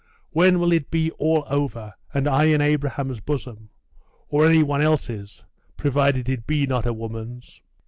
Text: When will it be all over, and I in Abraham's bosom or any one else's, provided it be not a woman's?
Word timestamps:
When 0.31 0.57
will 0.57 0.71
it 0.73 0.89
be 0.89 1.11
all 1.19 1.43
over, 1.47 1.93
and 2.11 2.27
I 2.27 2.45
in 2.45 2.59
Abraham's 2.59 3.19
bosom 3.19 3.69
or 4.29 4.47
any 4.47 4.63
one 4.63 4.81
else's, 4.81 5.43
provided 5.77 6.27
it 6.27 6.47
be 6.47 6.65
not 6.65 6.87
a 6.87 6.91
woman's? 6.93 7.61